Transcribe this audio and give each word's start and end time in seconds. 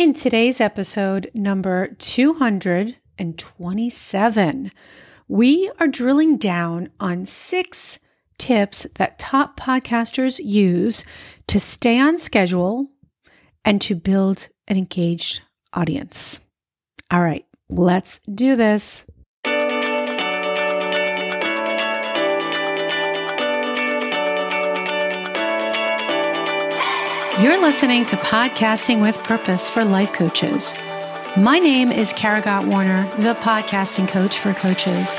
In 0.00 0.14
today's 0.14 0.62
episode, 0.62 1.30
number 1.34 1.94
227, 1.98 4.70
we 5.28 5.70
are 5.78 5.88
drilling 5.88 6.38
down 6.38 6.88
on 6.98 7.26
six 7.26 7.98
tips 8.38 8.86
that 8.94 9.18
top 9.18 9.60
podcasters 9.60 10.40
use 10.42 11.04
to 11.48 11.60
stay 11.60 12.00
on 12.00 12.16
schedule 12.16 12.88
and 13.62 13.78
to 13.82 13.94
build 13.94 14.48
an 14.68 14.78
engaged 14.78 15.42
audience. 15.74 16.40
All 17.10 17.20
right, 17.20 17.44
let's 17.68 18.20
do 18.20 18.56
this. 18.56 19.04
You're 27.40 27.58
listening 27.58 28.04
to 28.04 28.16
Podcasting 28.16 29.00
with 29.00 29.16
Purpose 29.24 29.70
for 29.70 29.82
Life 29.82 30.12
Coaches. 30.12 30.74
My 31.38 31.58
name 31.58 31.90
is 31.90 32.12
Kara 32.12 32.42
Gott 32.42 32.66
Warner, 32.66 33.04
the 33.16 33.32
podcasting 33.32 34.06
coach 34.06 34.38
for 34.40 34.52
coaches. 34.52 35.16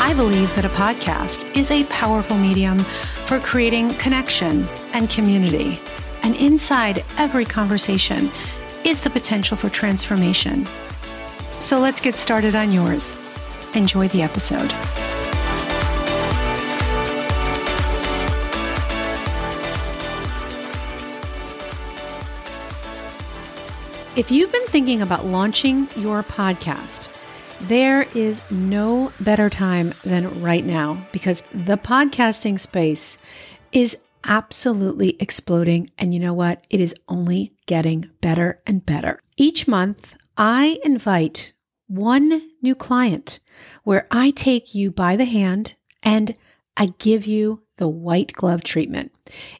I 0.00 0.14
believe 0.16 0.52
that 0.56 0.64
a 0.64 0.68
podcast 0.70 1.56
is 1.56 1.70
a 1.70 1.84
powerful 1.84 2.36
medium 2.36 2.80
for 2.80 3.38
creating 3.38 3.94
connection 3.94 4.66
and 4.92 5.08
community. 5.08 5.78
And 6.24 6.34
inside 6.34 7.04
every 7.18 7.44
conversation 7.44 8.32
is 8.84 9.00
the 9.00 9.10
potential 9.10 9.56
for 9.56 9.68
transformation. 9.68 10.66
So 11.60 11.78
let's 11.78 12.00
get 12.00 12.16
started 12.16 12.56
on 12.56 12.72
yours. 12.72 13.14
Enjoy 13.76 14.08
the 14.08 14.22
episode. 14.22 14.72
If 24.20 24.30
you've 24.30 24.52
been 24.52 24.66
thinking 24.66 25.00
about 25.00 25.24
launching 25.24 25.88
your 25.96 26.22
podcast, 26.22 27.08
there 27.62 28.02
is 28.14 28.42
no 28.50 29.14
better 29.18 29.48
time 29.48 29.94
than 30.04 30.42
right 30.42 30.62
now 30.62 31.06
because 31.10 31.42
the 31.54 31.78
podcasting 31.78 32.60
space 32.60 33.16
is 33.72 33.96
absolutely 34.24 35.16
exploding. 35.20 35.90
And 35.96 36.12
you 36.12 36.20
know 36.20 36.34
what? 36.34 36.66
It 36.68 36.80
is 36.80 36.94
only 37.08 37.54
getting 37.64 38.10
better 38.20 38.60
and 38.66 38.84
better. 38.84 39.22
Each 39.38 39.66
month, 39.66 40.18
I 40.36 40.80
invite 40.84 41.54
one 41.86 42.42
new 42.60 42.74
client 42.74 43.40
where 43.84 44.06
I 44.10 44.32
take 44.32 44.74
you 44.74 44.90
by 44.90 45.16
the 45.16 45.24
hand 45.24 45.76
and 46.02 46.36
I 46.76 46.92
give 46.98 47.24
you 47.24 47.62
the 47.78 47.88
white 47.88 48.34
glove 48.34 48.64
treatment. 48.64 49.12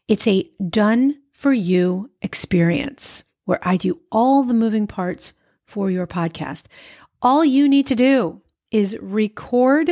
It's 0.06 0.26
a 0.26 0.50
done 0.68 1.16
for 1.32 1.50
you 1.50 2.10
experience 2.20 3.24
where 3.44 3.60
I 3.62 3.76
do 3.76 4.00
all 4.10 4.42
the 4.42 4.54
moving 4.54 4.86
parts 4.86 5.32
for 5.66 5.90
your 5.90 6.06
podcast. 6.06 6.64
All 7.22 7.44
you 7.44 7.68
need 7.68 7.86
to 7.86 7.94
do 7.94 8.40
is 8.70 8.96
record 9.00 9.90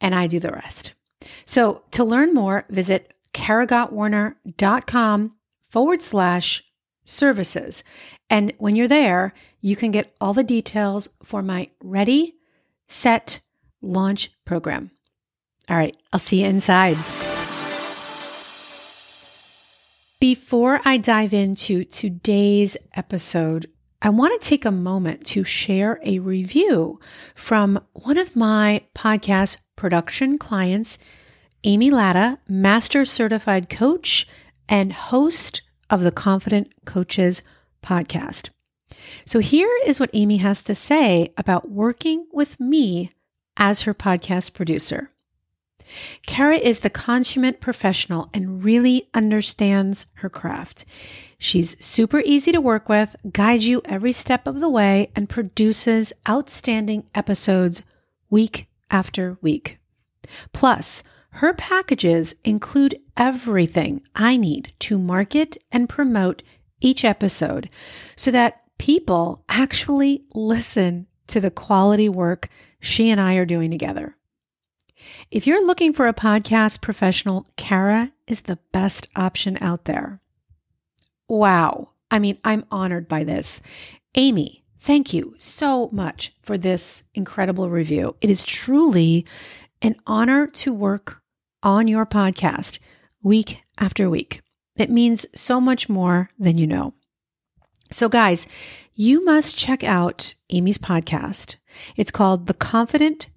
and 0.00 0.14
I 0.14 0.26
do 0.26 0.40
the 0.40 0.52
rest. 0.52 0.92
So 1.44 1.82
to 1.92 2.04
learn 2.04 2.34
more, 2.34 2.64
visit 2.68 3.12
karagottwarner.com 3.32 5.32
forward 5.70 6.02
slash 6.02 6.64
services. 7.04 7.84
And 8.28 8.52
when 8.58 8.76
you're 8.76 8.88
there, 8.88 9.32
you 9.60 9.76
can 9.76 9.90
get 9.90 10.14
all 10.20 10.34
the 10.34 10.44
details 10.44 11.08
for 11.22 11.42
my 11.42 11.70
ready, 11.82 12.34
set, 12.88 13.40
launch 13.82 14.30
program. 14.44 14.90
All 15.68 15.76
right, 15.76 15.96
I'll 16.12 16.20
see 16.20 16.42
you 16.42 16.46
inside. 16.46 16.96
Before 20.28 20.80
I 20.84 20.96
dive 20.96 21.32
into 21.32 21.84
today's 21.84 22.76
episode, 22.94 23.70
I 24.02 24.08
want 24.08 24.42
to 24.42 24.48
take 24.48 24.64
a 24.64 24.72
moment 24.72 25.24
to 25.26 25.44
share 25.44 26.00
a 26.02 26.18
review 26.18 26.98
from 27.36 27.78
one 27.92 28.18
of 28.18 28.34
my 28.34 28.82
podcast 28.92 29.58
production 29.76 30.36
clients, 30.36 30.98
Amy 31.62 31.92
Latta, 31.92 32.40
Master 32.48 33.04
Certified 33.04 33.70
Coach 33.70 34.26
and 34.68 34.92
host 34.92 35.62
of 35.90 36.02
the 36.02 36.10
Confident 36.10 36.72
Coaches 36.84 37.42
podcast. 37.80 38.48
So, 39.26 39.38
here 39.38 39.70
is 39.86 40.00
what 40.00 40.10
Amy 40.12 40.38
has 40.38 40.64
to 40.64 40.74
say 40.74 41.32
about 41.36 41.70
working 41.70 42.26
with 42.32 42.58
me 42.58 43.12
as 43.56 43.82
her 43.82 43.94
podcast 43.94 44.54
producer. 44.54 45.12
Kara 46.26 46.56
is 46.56 46.80
the 46.80 46.90
consummate 46.90 47.60
professional 47.60 48.28
and 48.34 48.64
really 48.64 49.08
understands 49.14 50.06
her 50.14 50.28
craft. 50.28 50.84
She's 51.38 51.76
super 51.84 52.20
easy 52.20 52.52
to 52.52 52.60
work 52.60 52.88
with, 52.88 53.16
guides 53.32 53.66
you 53.66 53.82
every 53.84 54.12
step 54.12 54.46
of 54.46 54.60
the 54.60 54.68
way, 54.68 55.10
and 55.14 55.28
produces 55.28 56.12
outstanding 56.28 57.04
episodes 57.14 57.82
week 58.30 58.68
after 58.90 59.38
week. 59.40 59.78
Plus, 60.52 61.02
her 61.30 61.52
packages 61.52 62.34
include 62.44 62.98
everything 63.16 64.02
I 64.14 64.36
need 64.36 64.72
to 64.80 64.98
market 64.98 65.56
and 65.70 65.88
promote 65.88 66.42
each 66.80 67.04
episode 67.04 67.68
so 68.16 68.30
that 68.30 68.62
people 68.78 69.44
actually 69.48 70.24
listen 70.32 71.06
to 71.26 71.40
the 71.40 71.50
quality 71.50 72.08
work 72.08 72.48
she 72.80 73.10
and 73.10 73.20
I 73.20 73.34
are 73.34 73.44
doing 73.44 73.70
together. 73.70 74.15
If 75.30 75.46
you're 75.46 75.64
looking 75.64 75.92
for 75.92 76.08
a 76.08 76.14
podcast 76.14 76.80
professional, 76.80 77.46
Kara 77.56 78.12
is 78.26 78.42
the 78.42 78.58
best 78.72 79.08
option 79.16 79.58
out 79.60 79.84
there. 79.84 80.20
Wow. 81.28 81.90
I 82.10 82.18
mean, 82.18 82.38
I'm 82.44 82.64
honored 82.70 83.08
by 83.08 83.24
this. 83.24 83.60
Amy, 84.14 84.64
thank 84.80 85.12
you 85.12 85.34
so 85.38 85.88
much 85.92 86.32
for 86.42 86.56
this 86.56 87.02
incredible 87.14 87.68
review. 87.68 88.16
It 88.20 88.30
is 88.30 88.44
truly 88.44 89.26
an 89.82 89.96
honor 90.06 90.46
to 90.46 90.72
work 90.72 91.22
on 91.62 91.88
your 91.88 92.06
podcast 92.06 92.78
week 93.22 93.62
after 93.78 94.08
week. 94.08 94.40
It 94.76 94.90
means 94.90 95.26
so 95.34 95.60
much 95.60 95.88
more 95.88 96.30
than 96.38 96.58
you 96.58 96.66
know. 96.66 96.94
So, 97.90 98.08
guys, 98.08 98.46
you 98.94 99.24
must 99.24 99.56
check 99.56 99.84
out 99.84 100.34
Amy's 100.50 100.78
podcast. 100.78 101.56
It's 101.96 102.10
called 102.10 102.46
The 102.46 102.54
Confident 102.54 103.28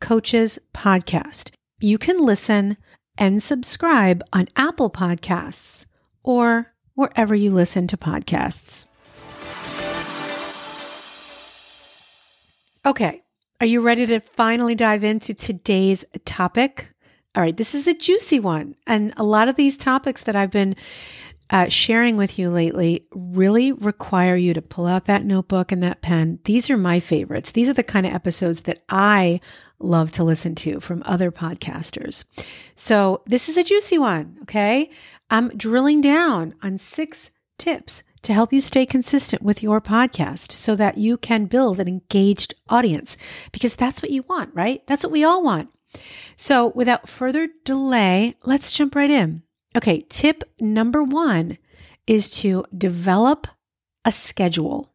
Coaches 0.00 0.58
Podcast. 0.74 1.50
You 1.80 1.98
can 1.98 2.24
listen 2.24 2.76
and 3.16 3.42
subscribe 3.42 4.22
on 4.32 4.48
Apple 4.56 4.90
Podcasts 4.90 5.86
or 6.22 6.72
wherever 6.94 7.34
you 7.34 7.50
listen 7.50 7.86
to 7.88 7.96
podcasts. 7.96 8.86
Okay, 12.86 13.22
are 13.60 13.66
you 13.66 13.80
ready 13.80 14.06
to 14.06 14.20
finally 14.20 14.74
dive 14.74 15.04
into 15.04 15.34
today's 15.34 16.04
topic? 16.24 16.92
All 17.34 17.42
right, 17.42 17.56
this 17.56 17.74
is 17.74 17.86
a 17.86 17.94
juicy 17.94 18.40
one. 18.40 18.74
And 18.86 19.12
a 19.16 19.24
lot 19.24 19.48
of 19.48 19.56
these 19.56 19.76
topics 19.76 20.22
that 20.24 20.36
I've 20.36 20.50
been 20.50 20.74
uh, 21.50 21.68
sharing 21.68 22.16
with 22.16 22.38
you 22.38 22.50
lately 22.50 23.06
really 23.12 23.72
require 23.72 24.36
you 24.36 24.54
to 24.54 24.62
pull 24.62 24.86
out 24.86 25.06
that 25.06 25.24
notebook 25.24 25.72
and 25.72 25.82
that 25.82 26.02
pen. 26.02 26.38
These 26.44 26.70
are 26.70 26.76
my 26.76 27.00
favorites. 27.00 27.52
These 27.52 27.68
are 27.68 27.74
the 27.74 27.82
kind 27.82 28.06
of 28.06 28.12
episodes 28.12 28.62
that 28.62 28.80
I 28.88 29.40
love 29.78 30.12
to 30.12 30.24
listen 30.24 30.54
to 30.56 30.80
from 30.80 31.02
other 31.06 31.30
podcasters. 31.30 32.24
So 32.74 33.22
this 33.26 33.48
is 33.48 33.56
a 33.56 33.64
juicy 33.64 33.98
one. 33.98 34.38
Okay. 34.42 34.90
I'm 35.30 35.48
drilling 35.50 36.00
down 36.00 36.54
on 36.62 36.78
six 36.78 37.30
tips 37.58 38.02
to 38.22 38.34
help 38.34 38.52
you 38.52 38.60
stay 38.60 38.84
consistent 38.84 39.42
with 39.42 39.62
your 39.62 39.80
podcast 39.80 40.52
so 40.52 40.74
that 40.76 40.98
you 40.98 41.16
can 41.16 41.46
build 41.46 41.78
an 41.78 41.88
engaged 41.88 42.54
audience 42.68 43.16
because 43.52 43.76
that's 43.76 44.02
what 44.02 44.10
you 44.10 44.22
want, 44.24 44.50
right? 44.54 44.86
That's 44.86 45.04
what 45.04 45.12
we 45.12 45.24
all 45.24 45.42
want. 45.42 45.70
So 46.36 46.68
without 46.68 47.08
further 47.08 47.48
delay, 47.64 48.36
let's 48.44 48.72
jump 48.72 48.94
right 48.94 49.10
in. 49.10 49.42
Okay. 49.78 50.00
Tip 50.08 50.42
number 50.58 51.04
one 51.04 51.56
is 52.08 52.32
to 52.32 52.64
develop 52.76 53.46
a 54.04 54.10
schedule. 54.10 54.92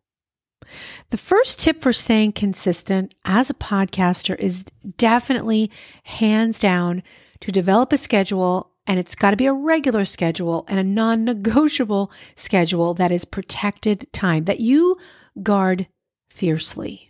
The 1.09 1.17
first 1.17 1.61
tip 1.61 1.81
for 1.81 1.93
staying 1.93 2.33
consistent 2.33 3.15
as 3.23 3.49
a 3.49 3.53
podcaster 3.53 4.37
is 4.37 4.65
definitely 4.97 5.71
hands 6.03 6.59
down 6.59 7.01
to 7.39 7.49
develop 7.49 7.93
a 7.93 7.97
schedule. 7.97 8.71
And 8.85 8.99
it's 8.99 9.15
got 9.15 9.31
to 9.31 9.37
be 9.37 9.45
a 9.45 9.53
regular 9.53 10.03
schedule 10.03 10.65
and 10.67 10.77
a 10.77 10.83
non 10.83 11.23
negotiable 11.23 12.11
schedule 12.35 12.93
that 12.95 13.13
is 13.13 13.23
protected 13.23 14.11
time 14.11 14.43
that 14.45 14.59
you 14.59 14.97
guard 15.41 15.87
fiercely. 16.29 17.09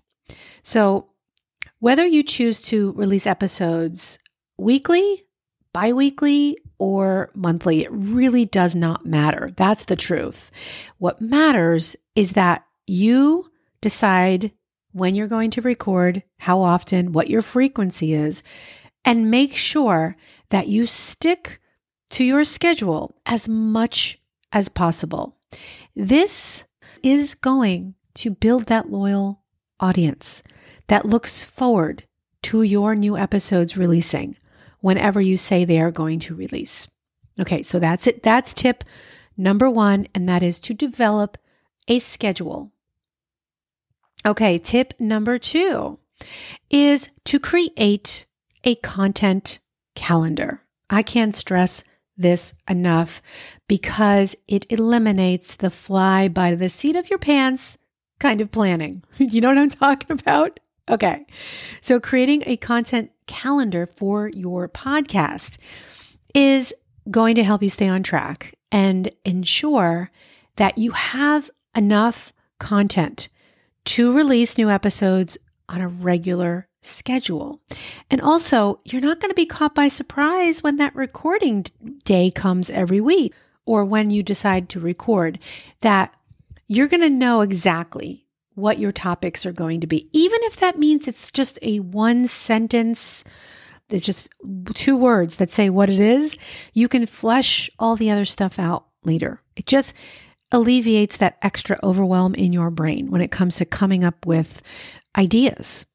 So, 0.61 1.09
whether 1.79 2.05
you 2.05 2.21
choose 2.21 2.61
to 2.63 2.91
release 2.91 3.25
episodes 3.25 4.19
weekly, 4.59 5.25
bi 5.73 5.91
weekly, 5.91 6.59
or 6.77 7.31
monthly, 7.33 7.81
it 7.83 7.91
really 7.91 8.45
does 8.45 8.75
not 8.75 9.05
matter. 9.05 9.51
That's 9.55 9.85
the 9.85 9.95
truth. 9.95 10.51
What 10.97 11.21
matters 11.21 11.95
is 12.15 12.33
that 12.33 12.65
you 12.87 13.51
decide 13.81 14.51
when 14.91 15.15
you're 15.15 15.27
going 15.27 15.51
to 15.51 15.61
record, 15.61 16.23
how 16.39 16.61
often, 16.61 17.11
what 17.11 17.29
your 17.29 17.41
frequency 17.41 18.13
is, 18.13 18.43
and 19.05 19.31
make 19.31 19.55
sure 19.55 20.15
that 20.49 20.67
you 20.67 20.85
stick 20.85 21.59
to 22.11 22.23
your 22.23 22.43
schedule 22.43 23.15
as 23.25 23.47
much 23.49 24.19
as 24.51 24.69
possible. 24.69 25.37
This 25.95 26.63
is 27.01 27.33
going 27.33 27.95
to 28.15 28.29
build 28.31 28.67
that 28.67 28.91
loyal 28.91 29.41
audience 29.79 30.43
that 30.87 31.05
looks 31.05 31.43
forward 31.43 32.03
to 32.43 32.61
your 32.61 32.93
new 32.93 33.17
episodes 33.17 33.77
releasing 33.77 34.37
whenever 34.83 35.21
you 35.21 35.37
say 35.37 35.63
they 35.63 35.79
are 35.79 35.91
going 35.91 36.19
to 36.19 36.35
release. 36.35 36.89
Okay, 37.39 37.63
so 37.63 37.79
that's 37.79 38.05
it. 38.05 38.21
That's 38.21 38.53
tip 38.53 38.83
number 39.37 39.69
one, 39.69 40.09
and 40.13 40.27
that 40.27 40.43
is 40.43 40.59
to 40.59 40.73
develop 40.73 41.37
a 41.87 41.99
schedule. 41.99 42.73
Okay, 44.25 44.57
tip 44.57 44.93
number 44.99 45.39
two 45.39 45.99
is 46.69 47.09
to 47.23 47.39
create 47.39 48.25
a 48.65 48.75
content 48.75 49.59
calendar. 49.95 50.61
I 50.89 51.01
can't 51.01 51.33
stress 51.33 51.85
this 52.17 52.53
enough 52.69 53.21
because 53.69 54.35
it 54.49 54.69
eliminates 54.69 55.55
the 55.55 55.69
fly 55.69 56.27
by 56.27 56.55
the 56.55 56.67
seat 56.67 56.97
of 56.97 57.09
your 57.09 57.19
pants 57.19 57.77
kind 58.19 58.41
of 58.41 58.51
planning. 58.51 59.01
you 59.17 59.39
know 59.39 59.47
what 59.47 59.57
I'm 59.57 59.69
talking 59.69 60.11
about? 60.11 60.59
Okay. 60.89 61.25
So 61.81 61.99
creating 61.99 62.43
a 62.45 62.57
content 62.57 63.11
calendar 63.25 63.85
for 63.85 64.29
your 64.29 64.67
podcast 64.67 65.57
is 66.33 66.73
going 67.09 67.35
to 67.35 67.43
help 67.43 67.63
you 67.63 67.69
stay 67.69 67.87
on 67.87 68.03
track 68.03 68.55
and 68.71 69.09
ensure 69.23 70.11
that 70.55 70.77
you 70.77 70.91
have 70.91 71.49
enough 71.75 72.33
content 72.59 73.29
to 73.85 74.15
release 74.15 74.57
new 74.57 74.69
episodes 74.69 75.37
on 75.69 75.81
a 75.81 75.87
regular 75.87 76.67
schedule. 76.81 77.61
And 78.09 78.21
also, 78.21 78.79
you're 78.83 79.01
not 79.01 79.19
going 79.19 79.31
to 79.31 79.35
be 79.35 79.45
caught 79.45 79.75
by 79.75 79.87
surprise 79.87 80.63
when 80.63 80.77
that 80.77 80.95
recording 80.95 81.65
day 82.03 82.29
comes 82.29 82.69
every 82.69 83.01
week 83.01 83.33
or 83.65 83.85
when 83.85 84.09
you 84.09 84.21
decide 84.21 84.69
to 84.69 84.79
record, 84.79 85.39
that 85.81 86.13
you're 86.67 86.87
going 86.87 87.01
to 87.01 87.09
know 87.09 87.41
exactly 87.41 88.22
what 88.55 88.79
your 88.79 88.91
topics 88.91 89.45
are 89.45 89.51
going 89.51 89.81
to 89.81 89.87
be, 89.87 90.09
even 90.11 90.39
if 90.43 90.57
that 90.57 90.77
means 90.77 91.07
it's 91.07 91.31
just 91.31 91.59
a 91.61 91.79
one 91.79 92.27
sentence. 92.27 93.23
It's 93.89 94.05
just 94.05 94.29
two 94.73 94.97
words 94.97 95.35
that 95.35 95.51
say 95.51 95.69
what 95.69 95.89
it 95.89 95.99
is. 95.99 96.35
You 96.73 96.87
can 96.87 97.05
flesh 97.05 97.69
all 97.77 97.95
the 97.95 98.09
other 98.09 98.25
stuff 98.25 98.57
out 98.59 98.85
later. 99.03 99.41
It 99.55 99.65
just 99.65 99.93
alleviates 100.51 101.17
that 101.17 101.37
extra 101.41 101.77
overwhelm 101.83 102.35
in 102.35 102.53
your 102.53 102.69
brain 102.69 103.09
when 103.09 103.21
it 103.21 103.31
comes 103.31 103.57
to 103.57 103.65
coming 103.65 104.03
up 104.03 104.25
with 104.25 104.61
ideas. 105.17 105.85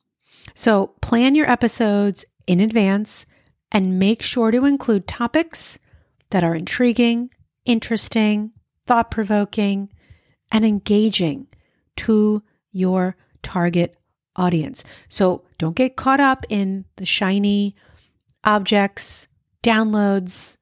So 0.55 0.89
plan 1.01 1.35
your 1.35 1.49
episodes 1.49 2.25
in 2.47 2.61
advance 2.61 3.25
and 3.71 3.99
make 3.99 4.23
sure 4.23 4.51
to 4.51 4.65
include 4.65 5.07
topics 5.07 5.79
that 6.31 6.43
are 6.43 6.55
intriguing, 6.55 7.31
interesting, 7.65 8.53
thought 8.87 9.11
provoking, 9.11 9.91
and 10.51 10.65
engaging 10.65 11.47
to 11.99 12.43
your 12.73 13.17
target 13.43 13.97
audience. 14.37 14.85
So 15.09 15.45
don't 15.59 15.77
get 15.77 15.97
caught 15.97 16.21
up 16.21 16.45
in 16.49 16.85
the 16.97 17.05
shiny 17.05 17.75
objects, 18.45 19.27
downloads, 19.63 20.57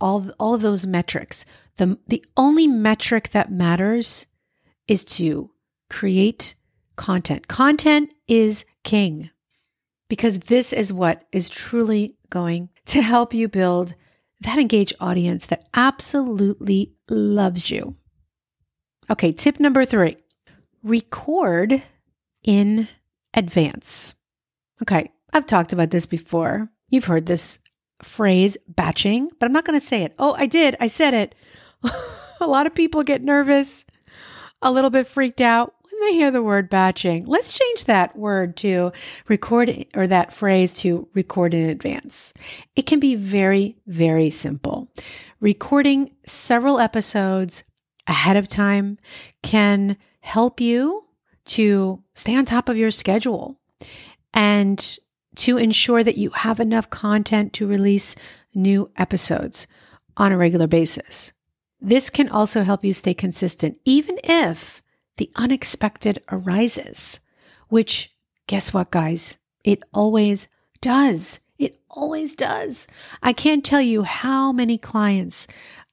all, 0.00 0.30
all 0.38 0.54
of 0.54 0.62
those 0.62 0.86
metrics. 0.86 1.44
The, 1.76 1.98
the 2.06 2.24
only 2.36 2.66
metric 2.66 3.30
that 3.30 3.50
matters 3.50 4.26
is 4.86 5.04
to 5.16 5.50
create 5.90 6.54
content. 6.96 7.48
Content 7.48 8.12
is 8.28 8.64
king 8.84 9.30
because 10.08 10.40
this 10.40 10.72
is 10.72 10.92
what 10.92 11.24
is 11.32 11.48
truly 11.48 12.16
going 12.30 12.68
to 12.86 13.02
help 13.02 13.34
you 13.34 13.48
build 13.48 13.94
that 14.40 14.58
engaged 14.58 14.94
audience 15.00 15.46
that 15.46 15.64
absolutely 15.74 16.92
loves 17.08 17.70
you. 17.70 17.96
Okay, 19.08 19.32
tip 19.32 19.60
number 19.60 19.84
three 19.84 20.16
record 20.86 21.82
in 22.44 22.88
advance. 23.34 24.14
Okay, 24.80 25.10
I've 25.32 25.46
talked 25.46 25.72
about 25.72 25.90
this 25.90 26.06
before. 26.06 26.70
You've 26.88 27.06
heard 27.06 27.26
this 27.26 27.58
phrase 28.02 28.56
batching, 28.68 29.30
but 29.38 29.46
I'm 29.46 29.52
not 29.52 29.64
going 29.64 29.78
to 29.78 29.84
say 29.84 30.04
it. 30.04 30.14
Oh, 30.18 30.34
I 30.38 30.46
did. 30.46 30.76
I 30.78 30.86
said 30.86 31.12
it. 31.12 31.34
a 32.40 32.46
lot 32.46 32.66
of 32.66 32.74
people 32.74 33.02
get 33.02 33.22
nervous, 33.22 33.84
a 34.62 34.70
little 34.70 34.90
bit 34.90 35.06
freaked 35.06 35.40
out 35.40 35.74
when 35.82 36.00
they 36.00 36.14
hear 36.14 36.30
the 36.30 36.42
word 36.42 36.70
batching. 36.70 37.24
Let's 37.26 37.58
change 37.58 37.84
that 37.84 38.16
word 38.16 38.56
to 38.58 38.92
record 39.28 39.86
or 39.94 40.06
that 40.06 40.32
phrase 40.32 40.72
to 40.74 41.08
record 41.14 41.52
in 41.52 41.68
advance. 41.68 42.32
It 42.76 42.86
can 42.86 43.00
be 43.00 43.16
very, 43.16 43.76
very 43.86 44.30
simple. 44.30 44.88
Recording 45.40 46.12
several 46.26 46.78
episodes 46.78 47.64
ahead 48.06 48.36
of 48.36 48.46
time 48.46 48.98
can 49.42 49.96
help 50.26 50.60
you 50.60 51.04
to 51.44 52.02
stay 52.14 52.34
on 52.34 52.44
top 52.44 52.68
of 52.68 52.76
your 52.76 52.90
schedule 52.90 53.60
and 54.34 54.98
to 55.36 55.56
ensure 55.56 56.02
that 56.02 56.18
you 56.18 56.30
have 56.30 56.58
enough 56.58 56.90
content 56.90 57.52
to 57.52 57.66
release 57.66 58.16
new 58.52 58.90
episodes 58.96 59.68
on 60.16 60.32
a 60.32 60.36
regular 60.36 60.66
basis. 60.66 61.32
This 61.80 62.10
can 62.10 62.28
also 62.28 62.64
help 62.64 62.84
you 62.84 62.92
stay 62.92 63.14
consistent, 63.14 63.78
even 63.84 64.18
if 64.24 64.82
the 65.16 65.30
unexpected 65.36 66.18
arises, 66.32 67.20
which, 67.68 68.12
guess 68.48 68.74
what, 68.74 68.90
guys? 68.90 69.38
It 69.62 69.84
always 69.94 70.48
does. 70.80 71.38
It 71.56 71.78
always 71.88 72.34
does. 72.34 72.88
I 73.22 73.32
can't 73.32 73.64
tell 73.64 73.80
you 73.80 74.02
how 74.02 74.50
many 74.50 74.76
clients 74.76 75.46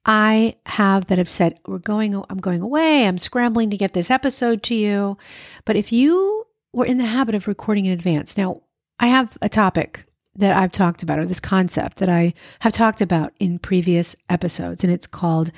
I 0.06 0.58
have 0.66 1.08
that 1.08 1.18
have 1.18 1.30
said, 1.30 1.60
We're 1.66 1.80
going, 1.80 2.16
I'm 2.30 2.40
going 2.40 2.62
away. 2.62 3.08
I'm 3.08 3.18
scrambling 3.18 3.70
to 3.70 3.78
get 3.78 3.94
this 3.94 4.12
episode 4.12 4.64
to 4.64 4.76
you. 4.76 5.18
But 5.66 5.76
if 5.76 5.92
you 5.92 6.48
were 6.74 6.86
in 6.86 6.98
the 6.98 7.06
habit 7.06 7.36
of 7.36 7.48
recording 7.48 7.86
in 7.86 7.94
advance, 7.94 8.36
now 8.36 8.62
I 9.00 9.08
have 9.08 9.38
a 9.42 9.50
topic 9.50 10.06
that 10.36 10.56
I've 10.56 10.72
talked 10.72 11.04
about, 11.04 11.20
or 11.20 11.26
this 11.26 11.40
concept 11.40 11.98
that 11.98 12.10
I 12.10 12.34
have 12.62 12.74
talked 12.74 13.02
about 13.02 13.34
in 13.40 13.60
previous 13.60 14.16
episodes, 14.30 14.84
and 14.84 14.92
it's 14.92 15.08
called 15.08 15.52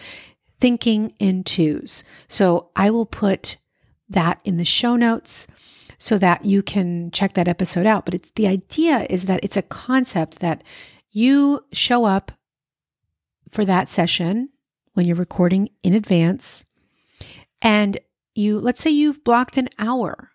thinking 0.60 1.14
in 1.20 1.44
twos. 1.44 2.04
So 2.28 2.70
I 2.76 2.90
will 2.90 3.06
put 3.06 3.58
that 4.10 4.40
in 4.44 4.58
the 4.58 4.66
show 4.66 4.96
notes 4.96 5.48
so 5.98 6.18
that 6.18 6.46
you 6.46 6.62
can 6.62 7.10
check 7.12 7.34
that 7.34 7.48
episode 7.48 7.86
out. 7.86 8.06
But 8.06 8.14
it's 8.14 8.32
the 8.32 8.48
idea 8.48 9.08
is 9.10 9.26
that 9.26 9.40
it's 9.44 9.58
a 9.58 9.62
concept 9.62 10.40
that 10.40 10.64
you 11.12 11.64
show 11.72 12.06
up 12.06 12.32
for 13.56 13.66
that 13.66 13.88
session 13.88 14.50
when 14.94 15.08
you're 15.08 15.16
recording 15.16 15.70
in 15.82 15.94
advance. 15.94 16.66
And 17.62 17.98
you 18.36 18.60
let's 18.60 18.82
say 18.82 18.92
you've 18.92 19.24
blocked 19.24 19.58
an 19.58 19.70
hour 19.80 20.32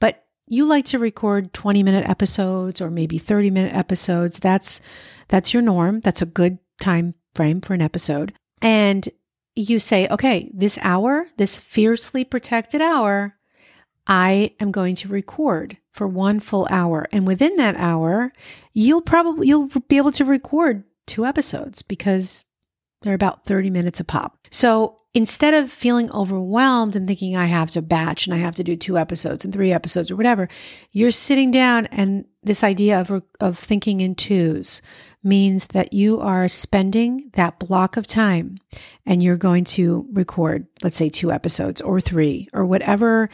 but 0.00 0.24
you 0.46 0.64
like 0.64 0.86
to 0.86 0.98
record 0.98 1.52
20 1.52 1.82
minute 1.82 2.08
episodes 2.08 2.80
or 2.80 2.90
maybe 2.90 3.18
30 3.18 3.50
minute 3.50 3.74
episodes. 3.74 4.38
That's 4.38 4.80
that's 5.28 5.52
your 5.52 5.62
norm. 5.62 6.00
That's 6.00 6.22
a 6.22 6.26
good 6.26 6.58
time 6.80 7.14
frame 7.34 7.60
for 7.60 7.74
an 7.74 7.82
episode. 7.82 8.32
And 8.62 9.08
you 9.54 9.78
say, 9.78 10.08
okay, 10.08 10.50
this 10.54 10.78
hour, 10.80 11.26
this 11.36 11.58
fiercely 11.58 12.24
protected 12.24 12.80
hour, 12.80 13.36
I 14.06 14.54
am 14.58 14.72
going 14.72 14.94
to 14.96 15.08
record 15.08 15.76
for 15.92 16.08
one 16.08 16.40
full 16.40 16.66
hour. 16.70 17.06
And 17.12 17.26
within 17.26 17.56
that 17.56 17.76
hour, 17.76 18.32
you'll 18.72 19.02
probably 19.02 19.48
you'll 19.48 19.68
be 19.88 19.98
able 19.98 20.12
to 20.12 20.24
record 20.24 20.84
two 21.06 21.26
episodes 21.26 21.82
because 21.82 22.44
they're 23.02 23.14
about 23.14 23.44
30 23.44 23.70
minutes 23.70 24.00
a 24.00 24.04
pop. 24.04 24.38
So 24.50 24.98
instead 25.14 25.52
of 25.54 25.70
feeling 25.70 26.10
overwhelmed 26.12 26.96
and 26.96 27.06
thinking 27.06 27.36
I 27.36 27.46
have 27.46 27.70
to 27.72 27.82
batch 27.82 28.26
and 28.26 28.34
I 28.34 28.38
have 28.38 28.54
to 28.54 28.64
do 28.64 28.76
two 28.76 28.96
episodes 28.96 29.44
and 29.44 29.52
three 29.52 29.72
episodes 29.72 30.10
or 30.10 30.16
whatever, 30.16 30.48
you're 30.90 31.10
sitting 31.10 31.50
down 31.50 31.86
and 31.86 32.24
this 32.42 32.64
idea 32.64 33.00
of, 33.00 33.22
of 33.40 33.58
thinking 33.58 34.00
in 34.00 34.14
twos 34.14 34.82
means 35.22 35.68
that 35.68 35.92
you 35.92 36.20
are 36.20 36.48
spending 36.48 37.30
that 37.34 37.58
block 37.58 37.96
of 37.96 38.06
time 38.06 38.58
and 39.06 39.22
you're 39.22 39.36
going 39.36 39.64
to 39.64 40.08
record, 40.12 40.66
let's 40.82 40.96
say 40.96 41.08
two 41.08 41.30
episodes 41.30 41.80
or 41.80 42.00
three 42.00 42.48
or 42.52 42.64
whatever 42.64 43.28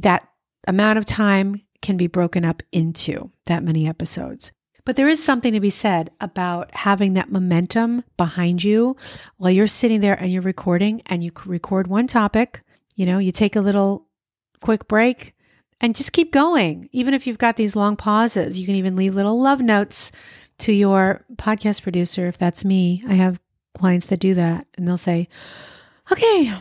that 0.00 0.28
amount 0.66 0.98
of 0.98 1.04
time 1.04 1.60
can 1.80 1.96
be 1.96 2.06
broken 2.06 2.44
up 2.44 2.62
into 2.72 3.30
that 3.46 3.62
many 3.62 3.86
episodes. 3.86 4.52
But 4.84 4.96
there 4.96 5.08
is 5.08 5.22
something 5.22 5.52
to 5.54 5.60
be 5.60 5.70
said 5.70 6.10
about 6.20 6.74
having 6.74 7.14
that 7.14 7.32
momentum 7.32 8.04
behind 8.16 8.62
you 8.62 8.96
while 9.38 9.50
you're 9.50 9.66
sitting 9.66 10.00
there 10.00 10.14
and 10.14 10.30
you're 10.30 10.42
recording 10.42 11.00
and 11.06 11.24
you 11.24 11.32
record 11.46 11.86
one 11.86 12.06
topic. 12.06 12.62
You 12.94 13.06
know, 13.06 13.18
you 13.18 13.32
take 13.32 13.56
a 13.56 13.62
little 13.62 14.06
quick 14.60 14.86
break 14.86 15.34
and 15.80 15.94
just 15.94 16.12
keep 16.12 16.32
going. 16.32 16.88
Even 16.92 17.14
if 17.14 17.26
you've 17.26 17.38
got 17.38 17.56
these 17.56 17.74
long 17.74 17.96
pauses, 17.96 18.58
you 18.58 18.66
can 18.66 18.74
even 18.74 18.94
leave 18.94 19.14
little 19.14 19.40
love 19.40 19.60
notes 19.60 20.12
to 20.58 20.72
your 20.72 21.24
podcast 21.36 21.82
producer. 21.82 22.26
If 22.26 22.38
that's 22.38 22.64
me, 22.64 23.02
I 23.08 23.14
have 23.14 23.40
clients 23.74 24.06
that 24.06 24.20
do 24.20 24.34
that 24.34 24.66
and 24.76 24.86
they'll 24.86 24.98
say, 24.98 25.28
okay, 26.12 26.52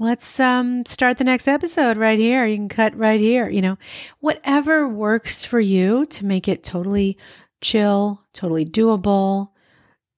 let's 0.00 0.40
um, 0.40 0.84
start 0.84 1.18
the 1.18 1.24
next 1.24 1.46
episode 1.46 1.96
right 1.96 2.18
here. 2.18 2.44
You 2.44 2.56
can 2.56 2.68
cut 2.68 2.96
right 2.96 3.20
here. 3.20 3.48
You 3.48 3.62
know, 3.62 3.78
whatever 4.18 4.88
works 4.88 5.44
for 5.44 5.60
you 5.60 6.06
to 6.06 6.26
make 6.26 6.48
it 6.48 6.64
totally 6.64 7.16
chill, 7.62 8.22
totally 8.34 8.64
doable. 8.64 9.48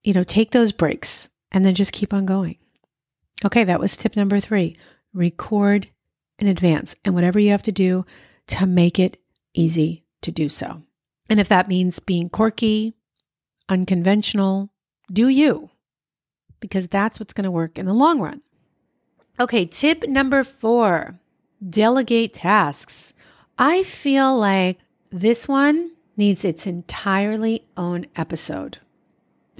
you 0.02 0.12
know, 0.12 0.24
take 0.24 0.50
those 0.50 0.72
breaks 0.72 1.28
and 1.50 1.64
then 1.64 1.74
just 1.74 1.92
keep 1.92 2.12
on 2.12 2.26
going. 2.26 2.58
Okay, 3.44 3.64
that 3.64 3.80
was 3.80 3.96
tip 3.96 4.16
number 4.16 4.38
three 4.40 4.76
record 5.12 5.88
in 6.38 6.46
advance 6.48 6.94
and 7.04 7.14
whatever 7.14 7.38
you 7.38 7.50
have 7.50 7.62
to 7.62 7.72
do 7.72 8.04
to 8.48 8.66
make 8.66 8.98
it 8.98 9.16
easy 9.54 10.04
to 10.22 10.30
do 10.30 10.48
so. 10.48 10.82
And 11.30 11.40
if 11.40 11.48
that 11.48 11.68
means 11.68 12.00
being 12.00 12.28
quirky, 12.28 12.94
unconventional, 13.68 14.70
do 15.10 15.28
you, 15.28 15.70
because 16.60 16.88
that's 16.88 17.18
what's 17.18 17.32
going 17.32 17.44
to 17.44 17.50
work 17.50 17.78
in 17.78 17.86
the 17.86 17.94
long 17.94 18.20
run. 18.20 18.42
Okay, 19.40 19.64
tip 19.64 20.06
number 20.06 20.44
four 20.44 21.18
delegate 21.66 22.34
tasks. 22.34 23.14
I 23.58 23.82
feel 23.84 24.36
like 24.36 24.80
this 25.10 25.48
one 25.48 25.92
needs 26.16 26.44
its 26.44 26.66
entirely 26.66 27.64
own 27.76 28.06
episode. 28.16 28.78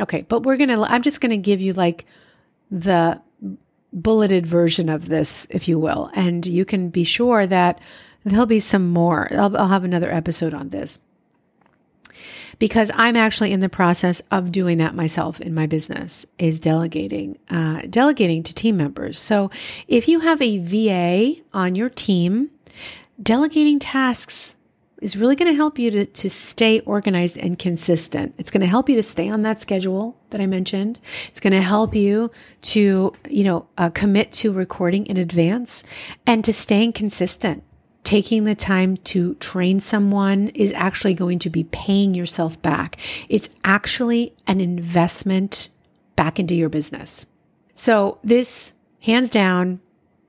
Okay, 0.00 0.22
but 0.22 0.42
we're 0.42 0.56
going 0.56 0.68
to, 0.70 0.82
I'm 0.82 1.02
just 1.02 1.20
going 1.20 1.30
to 1.30 1.36
give 1.36 1.60
you 1.60 1.72
like 1.72 2.04
the 2.70 3.20
bulleted 3.92 4.46
version 4.46 4.88
of 4.88 5.08
this, 5.08 5.46
if 5.50 5.68
you 5.68 5.78
will. 5.78 6.10
And 6.14 6.44
you 6.44 6.64
can 6.64 6.90
be 6.90 7.04
sure 7.04 7.46
that 7.46 7.80
there'll 8.24 8.46
be 8.46 8.60
some 8.60 8.90
more. 8.90 9.28
I'll, 9.32 9.56
I'll 9.56 9.68
have 9.68 9.84
another 9.84 10.10
episode 10.10 10.54
on 10.54 10.70
this 10.70 10.98
because 12.58 12.90
I'm 12.94 13.16
actually 13.16 13.52
in 13.52 13.60
the 13.60 13.68
process 13.68 14.22
of 14.30 14.52
doing 14.52 14.78
that 14.78 14.94
myself 14.94 15.40
in 15.40 15.54
my 15.54 15.66
business 15.66 16.26
is 16.38 16.60
delegating, 16.60 17.38
uh, 17.50 17.82
delegating 17.88 18.42
to 18.44 18.54
team 18.54 18.76
members. 18.76 19.18
So 19.18 19.50
if 19.88 20.08
you 20.08 20.20
have 20.20 20.40
a 20.40 20.58
VA 20.58 21.42
on 21.52 21.74
your 21.74 21.88
team, 21.88 22.50
delegating 23.22 23.78
tasks 23.78 24.56
is 25.04 25.18
really 25.18 25.36
going 25.36 25.52
to 25.52 25.54
help 25.54 25.78
you 25.78 25.90
to, 25.90 26.06
to 26.06 26.30
stay 26.30 26.80
organized 26.80 27.36
and 27.36 27.58
consistent. 27.58 28.34
It's 28.38 28.50
going 28.50 28.62
to 28.62 28.66
help 28.66 28.88
you 28.88 28.96
to 28.96 29.02
stay 29.02 29.28
on 29.28 29.42
that 29.42 29.60
schedule 29.60 30.18
that 30.30 30.40
I 30.40 30.46
mentioned. 30.46 30.98
It's 31.28 31.40
going 31.40 31.52
to 31.52 31.60
help 31.60 31.94
you 31.94 32.30
to, 32.62 33.12
you 33.28 33.44
know, 33.44 33.68
uh, 33.76 33.90
commit 33.90 34.32
to 34.32 34.50
recording 34.50 35.04
in 35.04 35.18
advance 35.18 35.84
and 36.26 36.42
to 36.46 36.54
staying 36.54 36.94
consistent. 36.94 37.62
Taking 38.02 38.44
the 38.44 38.54
time 38.54 38.96
to 38.98 39.34
train 39.34 39.78
someone 39.78 40.48
is 40.48 40.72
actually 40.72 41.12
going 41.12 41.38
to 41.40 41.50
be 41.50 41.64
paying 41.64 42.14
yourself 42.14 42.60
back. 42.62 42.96
It's 43.28 43.50
actually 43.62 44.34
an 44.46 44.58
investment 44.58 45.68
back 46.16 46.38
into 46.38 46.54
your 46.54 46.70
business. 46.70 47.26
So 47.74 48.18
this 48.24 48.72
hands 49.02 49.28
down 49.28 49.80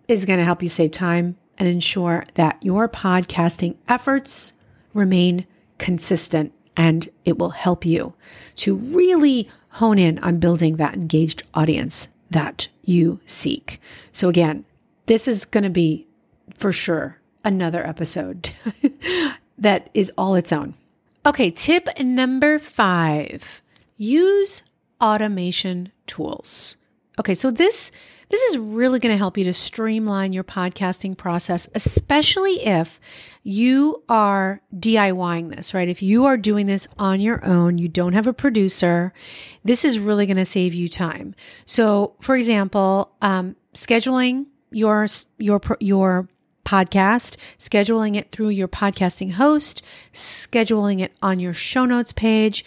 is 0.10 0.26
going 0.26 0.40
to 0.40 0.46
help 0.46 0.62
you 0.62 0.68
save 0.68 0.92
time 0.92 1.38
and 1.58 1.70
ensure 1.70 2.26
that 2.34 2.58
your 2.62 2.90
podcasting 2.90 3.78
efforts 3.88 4.52
remain 4.96 5.46
consistent 5.78 6.52
and 6.76 7.10
it 7.24 7.38
will 7.38 7.52
help 7.52 7.86
you 7.86 8.14
to 8.56 8.76
really 8.76 9.48
hone 9.70 10.00
in 10.00 10.18
on 10.20 10.40
building 10.40 10.78
that 10.78 10.96
engaged 10.96 11.44
audience 11.54 12.08
that 12.32 12.68
you 12.84 13.20
seek. 13.26 13.80
So, 14.12 14.30
again, 14.30 14.66
this 15.06 15.28
is 15.28 15.46
going 15.46 15.64
to 15.64 15.70
be 15.70 16.08
for 16.56 16.72
sure 16.72 17.20
another 17.44 17.86
episode 17.86 18.50
that 19.58 19.90
is 19.94 20.12
all 20.18 20.36
its 20.36 20.52
own. 20.52 20.74
Okay, 21.26 21.52
tip 21.52 21.88
number 22.00 22.60
five 22.60 23.62
use 23.98 24.64
automation 25.02 25.92
tools. 26.08 26.78
Okay, 27.20 27.34
so 27.34 27.52
this 27.52 27.92
this 28.36 28.52
is 28.52 28.58
really 28.58 29.00
going 29.00 29.14
to 29.14 29.18
help 29.18 29.38
you 29.38 29.46
to 29.46 29.54
streamline 29.54 30.34
your 30.34 30.44
podcasting 30.44 31.18
process, 31.18 31.70
especially 31.74 32.66
if 32.66 33.00
you 33.44 34.04
are 34.10 34.62
DIYing 34.78 35.56
this, 35.56 35.74
right? 35.74 35.88
If 35.88 36.02
you 36.02 36.26
are 36.26 36.36
doing 36.36 36.66
this 36.66 36.86
on 37.00 37.22
your 37.22 37.46
own, 37.46 37.78
you 37.78 37.88
don't 37.88 38.12
have 38.12 38.28
a 38.28 38.34
producer, 38.34 39.14
this 39.64 39.86
is 39.86 40.00
really 40.00 40.26
going 40.26 40.36
to 40.36 40.44
save 40.44 40.74
you 40.74 40.90
time. 40.90 41.34
So, 41.66 42.18
for 42.20 42.36
example, 42.36 43.16
um, 43.22 43.56
scheduling 43.74 44.48
your 44.70 45.08
your 45.38 45.62
your 45.80 46.28
podcast, 46.66 47.38
scheduling 47.58 48.18
it 48.18 48.32
through 48.32 48.50
your 48.50 48.68
podcasting 48.68 49.32
host, 49.32 49.82
scheduling 50.12 51.00
it 51.00 51.14
on 51.22 51.40
your 51.40 51.54
show 51.54 51.86
notes 51.86 52.12
page, 52.12 52.66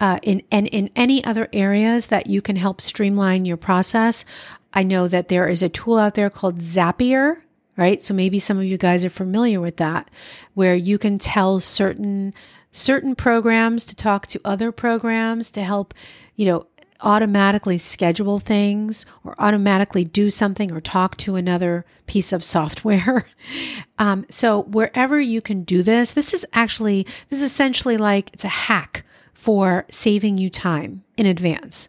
uh, 0.00 0.18
in 0.22 0.42
and 0.50 0.66
in 0.68 0.90
any 0.96 1.22
other 1.24 1.48
areas 1.52 2.06
that 2.08 2.26
you 2.26 2.40
can 2.40 2.56
help 2.56 2.80
streamline 2.80 3.44
your 3.44 3.58
process. 3.58 4.24
I 4.72 4.82
know 4.82 5.08
that 5.08 5.28
there 5.28 5.48
is 5.48 5.62
a 5.62 5.68
tool 5.68 5.98
out 5.98 6.14
there 6.14 6.30
called 6.30 6.58
Zapier, 6.58 7.42
right? 7.76 8.02
So 8.02 8.14
maybe 8.14 8.38
some 8.38 8.58
of 8.58 8.64
you 8.64 8.78
guys 8.78 9.04
are 9.04 9.10
familiar 9.10 9.60
with 9.60 9.78
that, 9.78 10.10
where 10.54 10.74
you 10.74 10.98
can 10.98 11.18
tell 11.18 11.60
certain 11.60 12.34
certain 12.72 13.16
programs 13.16 13.84
to 13.84 13.96
talk 13.96 14.28
to 14.28 14.40
other 14.44 14.70
programs 14.70 15.50
to 15.50 15.64
help, 15.64 15.92
you 16.36 16.46
know, 16.46 16.66
automatically 17.02 17.78
schedule 17.78 18.38
things 18.38 19.06
or 19.24 19.34
automatically 19.38 20.04
do 20.04 20.30
something 20.30 20.70
or 20.70 20.80
talk 20.80 21.16
to 21.16 21.36
another 21.36 21.84
piece 22.06 22.32
of 22.32 22.44
software. 22.44 23.26
um, 23.98 24.26
so 24.28 24.62
wherever 24.64 25.18
you 25.18 25.40
can 25.40 25.62
do 25.62 25.82
this, 25.82 26.12
this 26.12 26.34
is 26.34 26.46
actually 26.52 27.04
this 27.28 27.40
is 27.40 27.50
essentially 27.50 27.96
like 27.96 28.30
it's 28.32 28.44
a 28.44 28.48
hack 28.48 29.04
for 29.32 29.86
saving 29.90 30.36
you 30.38 30.50
time 30.50 31.02
in 31.16 31.26
advance 31.26 31.88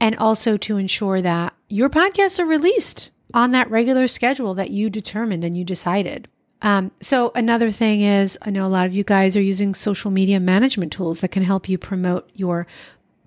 and 0.00 0.14
also 0.16 0.56
to 0.56 0.76
ensure 0.76 1.22
that 1.22 1.54
your 1.70 1.88
podcasts 1.88 2.38
are 2.38 2.44
released 2.44 3.12
on 3.32 3.52
that 3.52 3.70
regular 3.70 4.08
schedule 4.08 4.54
that 4.54 4.70
you 4.70 4.90
determined 4.90 5.44
and 5.44 5.56
you 5.56 5.64
decided. 5.64 6.28
Um, 6.62 6.90
so 7.00 7.32
another 7.34 7.70
thing 7.70 8.02
is, 8.02 8.36
I 8.42 8.50
know 8.50 8.66
a 8.66 8.68
lot 8.68 8.86
of 8.86 8.92
you 8.92 9.04
guys 9.04 9.36
are 9.36 9.42
using 9.42 9.72
social 9.72 10.10
media 10.10 10.40
management 10.40 10.92
tools 10.92 11.20
that 11.20 11.30
can 11.30 11.44
help 11.44 11.68
you 11.68 11.78
promote 11.78 12.28
your 12.34 12.66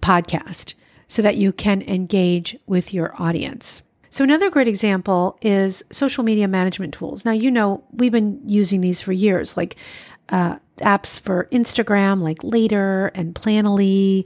podcast 0.02 0.76
so 1.08 1.22
that 1.22 1.38
you 1.38 1.52
can 1.52 1.82
engage 1.84 2.58
with 2.68 2.94
your 2.94 3.20
audience. 3.20 3.82
So 4.10 4.24
another 4.24 4.52
great 4.52 4.68
example 4.68 5.40
is 5.42 5.84
social 5.92 6.24
media 6.24 6.48
management 6.48 6.94
tools. 6.94 7.26
Now, 7.26 7.32
you 7.32 7.50
know, 7.50 7.84
we've 7.92 8.12
been 8.12 8.42
using 8.46 8.82
these 8.82 9.02
for 9.02 9.14
years, 9.14 9.58
like 9.58 9.76
uh, 10.30 10.58
apps 10.78 11.20
for 11.20 11.48
Instagram 11.52 12.22
like 12.22 12.44
Later 12.44 13.08
and 13.16 13.34
Planoly. 13.34 14.26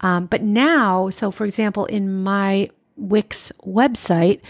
Um, 0.00 0.26
but 0.26 0.42
now, 0.42 1.10
so 1.10 1.30
for 1.30 1.44
example, 1.44 1.84
in 1.86 2.22
my 2.22 2.70
Wix 2.96 3.52
website, 3.64 4.40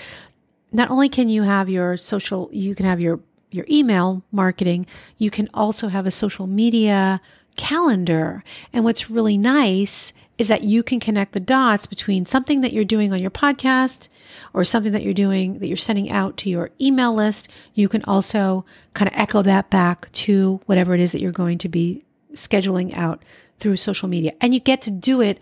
not 0.73 0.91
only 0.91 1.09
can 1.09 1.29
you 1.29 1.43
have 1.43 1.69
your 1.69 1.97
social, 1.97 2.49
you 2.53 2.75
can 2.75 2.87
have 2.87 3.00
your 3.00 3.21
your 3.50 3.67
email 3.71 4.23
marketing, 4.33 4.87
you 5.17 5.31
can 5.31 5.49
also 5.55 5.88
have 5.88 6.07
a 6.07 6.11
social 6.11 6.47
media 6.47 7.21
calendar. 7.57 8.45
And 8.73 8.85
what's 8.85 9.11
really 9.11 9.38
nice 9.38 10.12
is 10.38 10.49
that 10.49 10.65
you 10.65 10.83
can 10.83 11.00
connect 11.00 11.33
the 11.33 11.41
dots 11.41 11.87
between 11.87 12.26
something 12.26 12.61
that 12.61 12.73
you're 12.73 12.85
doing 12.85 13.12
on 13.12 13.21
your 13.21 13.31
podcast 13.31 14.09
or 14.53 14.65
something 14.65 14.93
that 14.93 15.03
you're 15.03 15.15
doing 15.15 15.59
that 15.61 15.69
you're 15.69 15.76
sending 15.76 16.11
out 16.11 16.37
to 16.37 16.50
your 16.50 16.71
email 16.81 17.15
list. 17.15 17.49
You 17.75 17.88
can 17.88 18.05
also 18.05 18.67
kind 18.93 19.11
of 19.11 19.17
echo 19.17 19.43
that 19.43 19.71
back 19.71 20.12
to 20.12 20.61
whatever 20.67 20.95
it 20.95 21.00
is 21.00 21.12
that 21.12 21.23
you're 21.23 21.33
going 21.33 21.59
to 21.59 21.69
be 21.69 22.05
scheduling 22.35 22.95
out 22.95 23.23
through 23.59 23.79
social 23.79 24.09
media. 24.09 24.33
And 24.41 24.53
you 24.53 24.61
get 24.61 24.83
to 24.83 24.91
do 24.91 25.23
it 25.23 25.38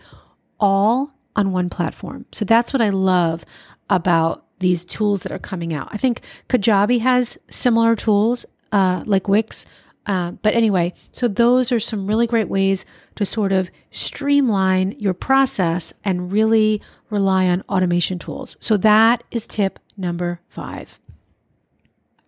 all 0.59 1.14
on 1.35 1.51
one 1.51 1.69
platform. 1.69 2.25
So 2.31 2.45
that's 2.45 2.73
what 2.73 2.81
I 2.81 2.89
love 2.89 3.45
about 3.89 4.45
these 4.59 4.85
tools 4.85 5.23
that 5.23 5.31
are 5.31 5.39
coming 5.39 5.73
out. 5.73 5.89
I 5.91 5.97
think 5.97 6.21
Kajabi 6.49 7.01
has 7.01 7.37
similar 7.49 7.95
tools 7.95 8.45
uh, 8.71 9.03
like 9.05 9.27
Wix, 9.27 9.65
uh, 10.07 10.31
but 10.31 10.53
anyway, 10.53 10.93
so 11.11 11.27
those 11.27 11.71
are 11.71 11.79
some 11.79 12.07
really 12.07 12.27
great 12.27 12.47
ways 12.47 12.85
to 13.15 13.25
sort 13.25 13.51
of 13.51 13.71
streamline 13.89 14.91
your 14.99 15.13
process 15.13 15.93
and 16.03 16.31
really 16.31 16.81
rely 17.09 17.47
on 17.47 17.63
automation 17.69 18.19
tools. 18.19 18.55
So 18.59 18.77
that 18.77 19.23
is 19.31 19.47
tip 19.47 19.79
number 19.97 20.41
five. 20.47 20.99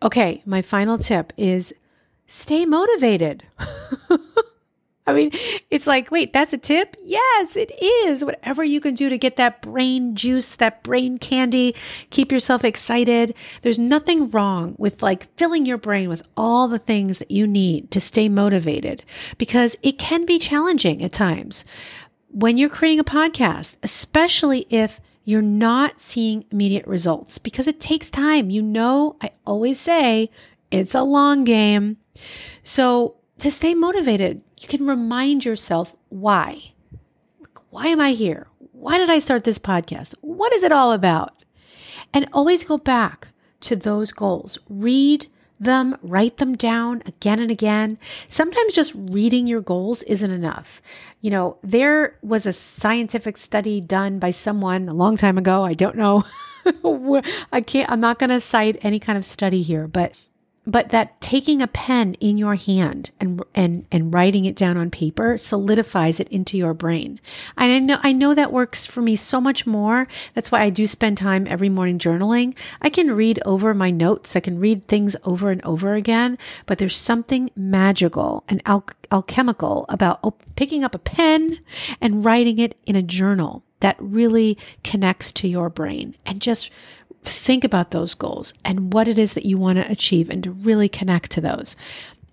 Okay, 0.02 0.42
my 0.46 0.62
final 0.62 0.98
tip 0.98 1.34
is 1.38 1.74
stay 2.26 2.66
motivated. 2.66 3.44
I 5.08 5.14
mean, 5.14 5.32
it's 5.72 5.88
like, 5.88 6.12
wait, 6.12 6.34
that's 6.34 6.54
a 6.54 6.58
tip? 6.58 6.96
Yes, 7.02 7.56
it 7.56 7.72
is. 7.82 8.26
Whatever 8.26 8.64
you 8.64 8.82
can 8.82 8.94
do 8.94 9.08
to 9.08 9.18
get 9.18 9.38
that 9.38 9.62
brain 9.62 10.16
juice, 10.16 10.56
that 10.58 10.84
brain 10.84 11.18
candy, 11.18 11.74
keep 12.10 12.32
yourself 12.32 12.66
excited. 12.66 13.34
There's 13.62 13.80
nothing 13.80 14.30
wrong 14.30 14.76
with 14.78 15.02
like 15.02 15.34
filling 15.38 15.66
your 15.66 15.78
brain 15.78 16.10
with 16.10 16.28
all 16.36 16.68
the 16.68 16.80
things 16.80 17.20
that 17.20 17.32
you 17.32 17.48
need 17.48 17.90
to 17.92 18.02
stay 18.02 18.28
motivated 18.28 19.04
because 19.38 19.78
it 19.82 19.98
can 19.98 20.26
be 20.26 20.38
challenging 20.38 21.02
at 21.02 21.14
times 21.14 21.64
when 22.30 22.58
you're 22.58 22.70
creating 22.70 23.00
a 23.00 23.04
podcast, 23.04 23.78
especially 23.82 24.68
if 24.70 25.00
you're 25.24 25.42
not 25.42 26.00
seeing 26.00 26.46
immediate 26.52 26.86
results 26.88 27.38
because 27.38 27.68
it 27.68 27.80
takes 27.80 28.10
time. 28.10 28.50
You 28.50 28.62
know, 28.62 29.16
I 29.22 29.32
always 29.46 29.80
say 29.80 30.30
it's 30.70 30.94
a 30.94 31.02
long 31.02 31.44
game. 31.46 31.98
So 32.64 33.16
to 33.40 33.52
stay 33.52 33.74
motivated, 33.74 34.42
you 34.60 34.68
can 34.68 34.88
remind 34.88 35.46
yourself 35.46 35.96
why. 36.10 36.74
Why 37.70 37.88
am 37.88 38.02
I 38.02 38.12
here? 38.12 38.48
Why 38.72 38.98
did 38.98 39.10
I 39.10 39.20
start 39.20 39.44
this 39.44 39.60
podcast? 39.60 40.16
What 40.22 40.54
is 40.54 40.64
it 40.64 40.72
all 40.72 40.92
about? 40.92 41.34
And 42.14 42.28
always 42.34 42.64
go 42.64 42.78
back 42.78 43.30
to 43.62 43.76
those 43.76 44.12
goals. 44.12 44.58
Read 44.70 45.28
them, 45.60 45.98
write 46.02 46.38
them 46.38 46.56
down 46.56 47.02
again 47.06 47.40
and 47.40 47.52
again. 47.52 47.98
Sometimes 48.28 48.74
just 48.74 48.94
reading 48.96 49.48
your 49.48 49.62
goals 49.62 50.04
isn't 50.04 50.32
enough. 50.32 50.82
You 51.22 51.32
know, 51.32 51.58
there 51.64 52.18
was 52.22 52.46
a 52.46 52.54
scientific 52.54 53.38
study 53.38 53.82
done 53.82 54.20
by 54.20 54.30
someone 54.30 54.88
a 54.88 54.94
long 54.94 55.18
time 55.18 55.38
ago. 55.38 55.64
I 55.64 55.74
don't 55.74 55.98
know. 55.98 56.24
I 57.52 57.62
can't, 57.62 57.92
I'm 57.92 58.00
not 58.00 58.20
going 58.20 58.30
to 58.30 58.40
cite 58.40 58.78
any 58.82 59.00
kind 59.00 59.18
of 59.18 59.26
study 59.26 59.62
here, 59.62 59.88
but 59.88 60.18
but 60.68 60.90
that 60.90 61.20
taking 61.22 61.62
a 61.62 61.68
pen 61.68 62.14
in 62.16 62.38
your 62.38 62.56
hand 62.56 63.10
and 63.22 63.42
and 63.56 63.86
and 63.90 64.14
writing 64.14 64.44
it 64.44 64.56
down 64.56 64.76
on 64.76 64.92
paper 64.92 65.38
solidifies 65.38 66.20
it 66.20 66.28
into 66.28 66.58
your 66.58 66.74
brain. 66.74 67.20
And 67.58 67.72
I 67.72 67.80
know 67.80 68.00
I 68.04 68.12
know 68.12 68.36
that 68.36 68.52
works 68.52 68.86
for 68.86 69.02
me 69.02 69.16
so 69.16 69.40
much 69.40 69.66
more. 69.66 70.08
That's 70.34 70.52
why 70.52 70.62
I 70.62 70.70
do 70.70 70.86
spend 70.86 71.18
time 71.18 71.48
every 71.48 71.70
morning 71.70 71.98
journaling. 71.98 72.56
I 72.82 72.90
can 72.90 73.16
read 73.16 73.40
over 73.46 73.74
my 73.74 73.90
notes. 73.90 74.36
I 74.36 74.42
can 74.42 74.60
read 74.60 74.86
things 74.86 75.16
over 75.24 75.50
and 75.50 75.64
over 75.64 75.96
again, 75.96 76.38
but 76.66 76.78
there's 76.78 76.98
something 76.98 77.50
magical 77.56 78.44
and 78.50 78.62
al- 78.66 78.86
alchemical 79.10 79.86
about 79.88 80.22
picking 80.58 80.84
up 80.84 80.94
a 80.94 81.00
pen 81.00 81.60
and 82.02 82.26
writing 82.26 82.60
it 82.60 82.78
in 82.86 82.98
a 82.98 83.02
journal 83.02 83.64
that 83.80 83.96
really 84.00 84.58
connects 84.84 85.32
to 85.32 85.48
your 85.48 85.70
brain 85.70 86.16
and 86.26 86.42
just 86.42 86.72
think 87.28 87.64
about 87.64 87.92
those 87.92 88.16
goals 88.16 88.54
and 88.64 88.94
what 88.94 89.08
it 89.08 89.18
is 89.18 89.34
that 89.34 89.46
you 89.46 89.58
want 89.58 89.78
to 89.78 89.92
achieve 89.92 90.30
and 90.30 90.44
to 90.44 90.52
really 90.52 90.90
connect 90.90 91.32
to 91.32 91.42
those. 91.42 91.76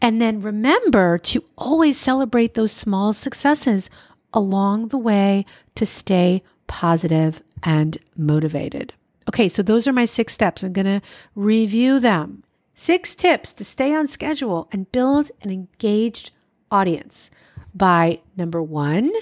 And 0.00 0.20
then 0.20 0.42
remember 0.42 1.18
to 1.18 1.44
always 1.56 1.98
celebrate 1.98 2.54
those 2.54 2.72
small 2.72 3.12
successes 3.12 3.90
along 4.32 4.88
the 4.88 4.98
way 4.98 5.46
to 5.76 5.86
stay 5.86 6.42
positive 6.66 7.42
and 7.62 7.96
motivated. 8.16 8.92
Okay, 9.28 9.48
so 9.48 9.62
those 9.62 9.86
are 9.86 9.92
my 9.92 10.04
six 10.04 10.32
steps. 10.34 10.62
I'm 10.62 10.72
going 10.72 10.84
to 10.86 11.02
review 11.34 11.98
them. 11.98 12.42
Six 12.74 13.14
tips 13.14 13.52
to 13.54 13.64
stay 13.64 13.94
on 13.94 14.08
schedule 14.08 14.68
and 14.72 14.90
build 14.92 15.30
an 15.42 15.50
engaged 15.50 16.32
audience 16.70 17.30
by 17.74 18.20
number 18.36 18.62
one, 18.62 19.12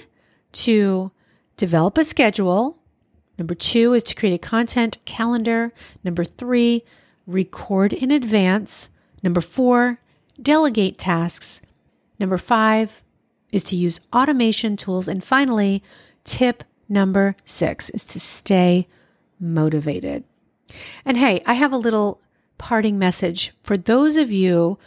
to 0.51 1.11
develop 1.57 1.97
a 1.97 2.03
schedule 2.03 2.77
Number 3.37 3.55
two 3.55 3.93
is 3.93 4.03
to 4.03 4.15
create 4.15 4.35
a 4.35 4.37
content 4.37 4.97
calendar. 5.05 5.73
Number 6.03 6.23
three, 6.23 6.83
record 7.25 7.93
in 7.93 8.11
advance. 8.11 8.89
Number 9.23 9.41
four, 9.41 9.99
delegate 10.41 10.97
tasks. 10.97 11.61
Number 12.19 12.37
five 12.37 13.03
is 13.51 13.63
to 13.65 13.75
use 13.75 14.01
automation 14.13 14.77
tools. 14.77 15.07
And 15.07 15.23
finally, 15.23 15.83
tip 16.23 16.63
number 16.89 17.35
six 17.43 17.89
is 17.91 18.03
to 18.05 18.19
stay 18.19 18.87
motivated. 19.39 20.23
And 21.05 21.17
hey, 21.17 21.41
I 21.45 21.53
have 21.53 21.71
a 21.71 21.77
little 21.77 22.21
parting 22.57 22.97
message 22.97 23.53
for 23.61 23.77
those 23.77 24.17
of 24.17 24.31
you 24.31 24.77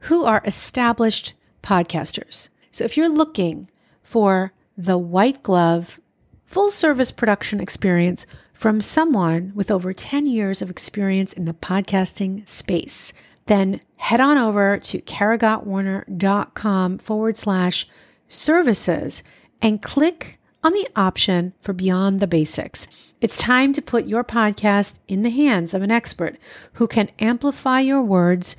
who 0.00 0.24
are 0.24 0.42
established 0.44 1.34
podcasters. 1.62 2.48
So 2.70 2.84
if 2.84 2.96
you're 2.96 3.08
looking 3.08 3.70
for 4.02 4.52
the 4.76 4.98
white 4.98 5.42
glove 5.42 5.98
full 6.46 6.70
service 6.70 7.12
production 7.12 7.60
experience 7.60 8.26
from 8.52 8.80
someone 8.80 9.52
with 9.54 9.70
over 9.70 9.92
10 9.92 10.24
years 10.26 10.62
of 10.62 10.70
experience 10.70 11.32
in 11.32 11.44
the 11.44 11.52
podcasting 11.52 12.48
space, 12.48 13.12
then 13.46 13.80
head 13.96 14.20
on 14.20 14.38
over 14.38 14.78
to 14.78 15.00
karagottwarner.com 15.02 16.98
forward 16.98 17.36
slash 17.36 17.86
services 18.28 19.22
and 19.60 19.82
click 19.82 20.38
on 20.62 20.72
the 20.72 20.88
option 20.96 21.52
for 21.60 21.72
Beyond 21.72 22.20
the 22.20 22.26
Basics. 22.26 22.88
It's 23.20 23.36
time 23.36 23.72
to 23.72 23.82
put 23.82 24.06
your 24.06 24.24
podcast 24.24 24.94
in 25.06 25.22
the 25.22 25.30
hands 25.30 25.74
of 25.74 25.82
an 25.82 25.90
expert 25.90 26.36
who 26.74 26.86
can 26.86 27.10
amplify 27.18 27.80
your 27.80 28.02
words 28.02 28.56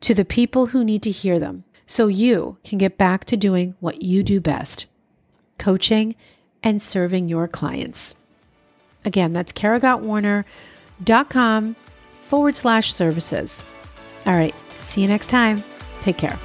to 0.00 0.14
the 0.14 0.24
people 0.24 0.66
who 0.66 0.84
need 0.84 1.02
to 1.02 1.10
hear 1.10 1.38
them 1.38 1.64
so 1.86 2.06
you 2.06 2.58
can 2.64 2.78
get 2.78 2.98
back 2.98 3.24
to 3.26 3.36
doing 3.36 3.74
what 3.80 4.02
you 4.02 4.22
do 4.22 4.40
best 4.40 4.86
coaching 5.58 6.14
and 6.62 6.80
serving 6.80 7.28
your 7.28 7.48
clients. 7.48 8.14
Again, 9.04 9.32
that's 9.32 9.52
karagottwarner.com 9.52 11.74
forward 12.20 12.54
slash 12.54 12.92
services. 12.92 13.64
All 14.26 14.34
right, 14.34 14.54
see 14.80 15.00
you 15.02 15.08
next 15.08 15.28
time. 15.28 15.64
Take 16.00 16.18
care. 16.18 16.38